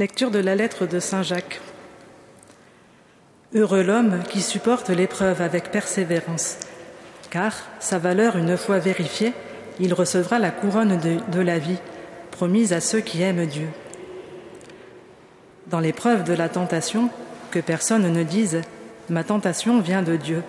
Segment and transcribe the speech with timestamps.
[0.00, 1.60] Lecture de la lettre de Saint Jacques.
[3.54, 6.56] Heureux l'homme qui supporte l'épreuve avec persévérance,
[7.28, 9.34] car, sa valeur une fois vérifiée,
[9.78, 11.76] il recevra la couronne de la vie
[12.40, 13.68] promise à ceux qui aiment Dieu.
[15.66, 17.10] Dans l'épreuve de la tentation,
[17.50, 18.62] que personne ne dise
[19.10, 20.42] Ma tentation vient de Dieu.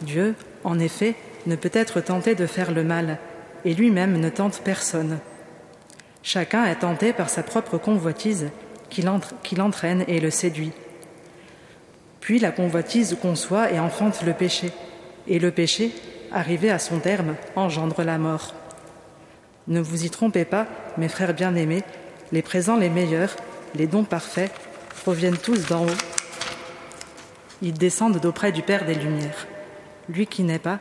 [0.00, 1.14] Dieu, en effet,
[1.46, 3.18] ne peut être tenté de faire le mal,
[3.64, 5.20] et lui-même ne tente personne.
[6.24, 8.48] Chacun est tenté par sa propre convoitise
[8.90, 9.02] qui
[9.56, 10.72] l'entraîne et le séduit.
[12.18, 14.72] Puis la convoitise conçoit et enfante le péché,
[15.28, 15.92] et le péché,
[16.32, 18.52] arrivé à son terme, engendre la mort.
[19.68, 20.66] Ne vous y trompez pas,
[20.96, 21.82] mes frères bien-aimés,
[22.32, 23.36] les présents les meilleurs,
[23.74, 24.50] les dons parfaits,
[25.02, 26.00] proviennent tous d'en haut.
[27.60, 29.46] Ils descendent d'auprès du Père des Lumières,
[30.08, 30.80] lui qui n'est pas,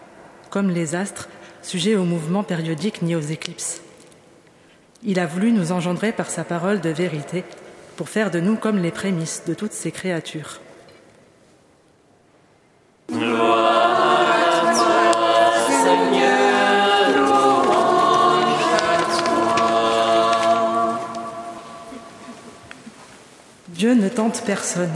[0.49, 1.27] comme les astres,
[1.61, 3.81] sujet aux mouvements périodiques ni aux éclipses.
[5.03, 7.43] Il a voulu nous engendrer par sa parole de vérité
[7.97, 10.61] pour faire de nous comme les prémices de toutes ces créatures.
[23.87, 24.91] Dieu ne tente personne.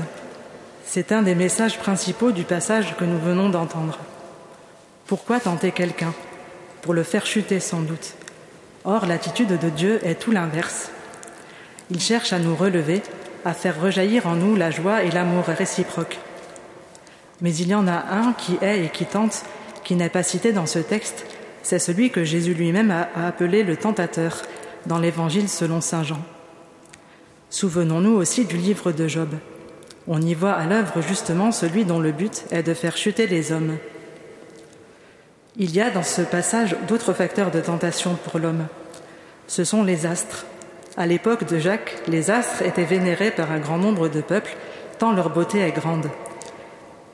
[0.84, 3.98] C'est un des messages principaux du passage que nous venons d'entendre.
[5.08, 6.14] Pourquoi tenter quelqu'un?
[6.82, 8.16] Pour le faire chuter sans doute.
[8.84, 10.92] Or, l'attitude de Dieu est tout l'inverse.
[11.90, 13.02] Il cherche à nous relever,
[13.46, 16.20] à faire rejaillir en nous la joie et l'amour réciproques.
[17.40, 19.46] Mais il y en a un qui est et qui tente,
[19.86, 21.26] qui n'est pas cité dans ce texte,
[21.64, 24.42] c'est celui que Jésus lui-même a appelé le tentateur
[24.86, 26.20] dans l'Évangile selon Saint Jean.
[27.52, 29.28] Souvenons-nous aussi du livre de Job.
[30.08, 33.52] On y voit à l'œuvre justement celui dont le but est de faire chuter les
[33.52, 33.78] hommes.
[35.58, 38.68] Il y a dans ce passage d'autres facteurs de tentation pour l'homme.
[39.48, 40.46] Ce sont les astres.
[40.96, 44.56] À l'époque de Jacques, les astres étaient vénérés par un grand nombre de peuples,
[44.98, 46.10] tant leur beauté est grande.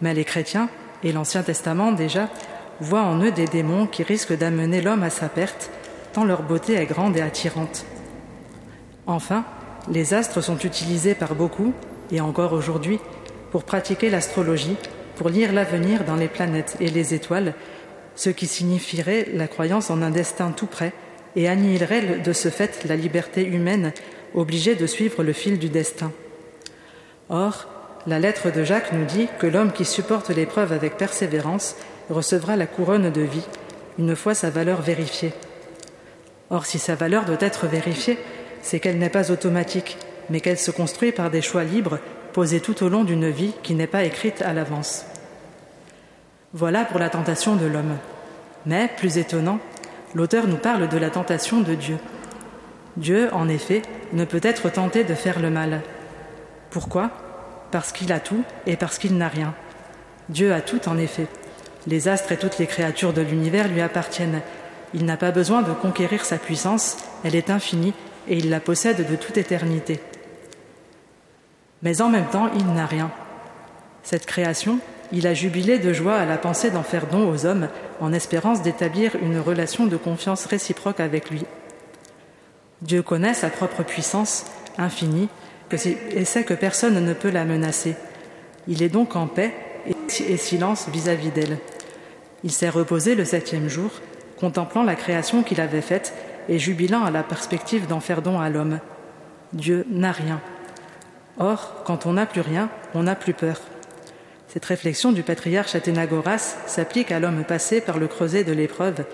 [0.02, 0.70] Mais les chrétiens,
[1.03, 2.30] et l'Ancien Testament déjà,
[2.80, 5.72] voient en eux des démons qui risquent d'amener l'homme à sa perte,
[6.14, 7.86] tant leur beauté est grande et attirante.
[9.08, 9.44] Enfin,
[9.92, 11.74] les astres sont utilisés par beaucoup,
[12.12, 13.00] et encore aujourd'hui,
[13.52, 14.75] pour pratiquer l'astrologie,
[15.16, 17.53] pour lire l'avenir dans les planètes et les étoiles,
[18.16, 20.94] ce qui signifierait la croyance en un destin tout près
[21.36, 23.94] et annihilerait de ce fait la liberté humaine
[24.34, 26.12] obligée de suivre le fil du destin.
[27.30, 27.68] Or,
[28.08, 31.76] la lettre de Jacques nous dit que l'homme qui supporte l'épreuve avec persévérance
[32.09, 33.46] recevra la couronne de vie,
[34.00, 35.34] une fois sa valeur vérifiée.
[36.50, 38.18] Or, si sa valeur doit être vérifiée,
[38.67, 39.97] c'est qu'elle n'est pas automatique,
[40.29, 42.00] mais qu'elle se construit par des choix libres
[42.33, 45.05] posés tout au long d'une vie qui n'est pas écrite à l'avance.
[46.53, 47.95] Voilà pour la tentation de l'homme.
[48.66, 49.59] Mais, plus étonnant,
[50.13, 51.97] l'auteur nous parle de la tentation de Dieu.
[52.97, 55.81] Dieu, en effet, ne peut être tenté de faire le mal.
[56.69, 57.11] Pourquoi?
[57.72, 59.53] Parce qu'il a tout et parce qu'il n'a rien.
[60.28, 61.28] Dieu a tout, en effet.
[61.88, 64.41] Les astres et toutes les créatures de l'univers lui appartiennent.
[64.94, 67.94] Il n'a pas besoin de conquérir sa puissance, elle est infinie
[68.30, 70.00] et il la possède de toute éternité.
[71.82, 73.12] Mais en même temps, il n'a rien.
[74.04, 74.80] Cette création,
[75.12, 78.62] il a jubilé de joie à la pensée d'en faire don aux hommes, en espérance
[78.62, 81.44] d'établir une relation de confiance réciproque avec lui.
[82.82, 84.46] Dieu connaît sa propre puissance
[84.78, 85.30] infinie
[85.72, 87.96] et sait que personne ne peut la menacer.
[88.68, 89.53] Il est donc en paix
[90.20, 91.58] et silence vis-à-vis d'elle.
[92.44, 93.90] Il s'est reposé le septième jour,
[94.40, 96.14] contemplant la création qu'il avait faite
[96.49, 98.79] et jubilant à la perspective d'en faire don à l'homme.
[99.53, 100.41] Dieu n'a rien.
[101.40, 103.61] Or, quand on n'a plus rien, on n'a plus peur.
[104.47, 109.05] Cette réflexion du patriarche Athénagoras s'applique à l'homme passé par le creuset de l'épreuve,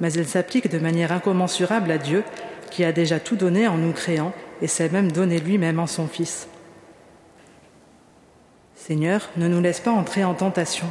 [0.00, 2.22] mais elle s'applique de manière incommensurable à Dieu,
[2.70, 6.06] qui a déjà tout donné en nous créant et s'est même donné lui-même en son
[6.06, 6.48] Fils.
[8.76, 10.86] Seigneur, ne nous laisse pas entrer en tentation.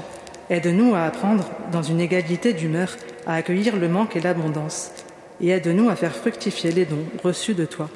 [0.50, 2.95] Aide-nous à apprendre, dans une égalité d'humeur,
[3.28, 4.92] à accueillir le manque et l'abondance,
[5.41, 7.89] et aide-nous à faire fructifier les dons reçus de toi.